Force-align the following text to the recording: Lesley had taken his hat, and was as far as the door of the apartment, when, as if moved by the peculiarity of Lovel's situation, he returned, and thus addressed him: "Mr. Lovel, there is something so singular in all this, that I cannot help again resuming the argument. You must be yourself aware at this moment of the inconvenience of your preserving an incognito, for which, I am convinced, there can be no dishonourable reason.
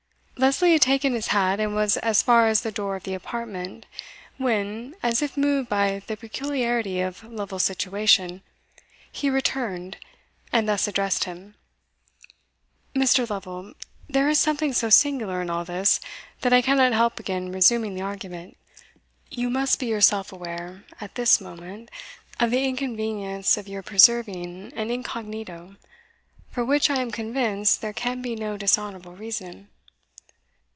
Lesley 0.37 0.71
had 0.71 0.81
taken 0.81 1.13
his 1.13 1.27
hat, 1.27 1.59
and 1.59 1.75
was 1.75 1.97
as 1.97 2.23
far 2.23 2.47
as 2.47 2.61
the 2.61 2.71
door 2.71 2.95
of 2.95 3.03
the 3.03 3.13
apartment, 3.13 3.85
when, 4.39 4.95
as 5.03 5.21
if 5.21 5.37
moved 5.37 5.69
by 5.69 6.01
the 6.07 6.17
peculiarity 6.17 6.99
of 6.99 7.23
Lovel's 7.23 7.61
situation, 7.61 8.41
he 9.11 9.29
returned, 9.29 9.97
and 10.51 10.67
thus 10.67 10.87
addressed 10.87 11.25
him: 11.25 11.53
"Mr. 12.95 13.29
Lovel, 13.29 13.73
there 14.09 14.27
is 14.29 14.39
something 14.39 14.73
so 14.73 14.89
singular 14.89 15.43
in 15.43 15.51
all 15.51 15.63
this, 15.63 15.99
that 16.41 16.53
I 16.53 16.63
cannot 16.63 16.93
help 16.93 17.19
again 17.19 17.51
resuming 17.51 17.93
the 17.93 18.01
argument. 18.01 18.57
You 19.29 19.47
must 19.51 19.77
be 19.79 19.85
yourself 19.85 20.33
aware 20.33 20.85
at 20.99 21.13
this 21.13 21.39
moment 21.39 21.91
of 22.39 22.49
the 22.49 22.63
inconvenience 22.63 23.57
of 23.57 23.67
your 23.67 23.83
preserving 23.83 24.73
an 24.75 24.89
incognito, 24.89 25.75
for 26.49 26.65
which, 26.65 26.89
I 26.89 26.99
am 26.99 27.11
convinced, 27.11 27.81
there 27.81 27.93
can 27.93 28.23
be 28.23 28.35
no 28.35 28.57
dishonourable 28.57 29.15
reason. 29.15 29.69